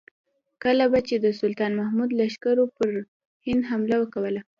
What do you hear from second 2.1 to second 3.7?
لښکرو پر هند